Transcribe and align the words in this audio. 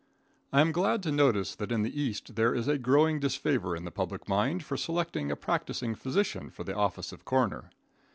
I 0.51 0.61
am 0.61 0.71
glad 0.71 1.03
to 1.03 1.11
notice 1.11 1.53
that 1.53 1.71
in 1.71 1.83
the 1.83 2.01
East 2.01 2.33
there 2.35 2.55
is 2.55 2.67
a 2.67 2.79
growing 2.79 3.19
disfavor 3.19 3.75
in 3.75 3.85
the 3.85 3.91
public 3.91 4.27
mind 4.27 4.63
for 4.63 4.75
selecting 4.75 5.29
a 5.29 5.35
practicing 5.35 5.93
physician 5.93 6.49
for 6.49 6.63
the 6.63 6.75
office 6.75 7.11
of 7.11 7.23
coroner. 7.23 7.69